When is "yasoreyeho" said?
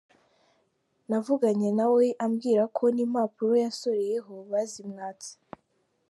3.65-4.33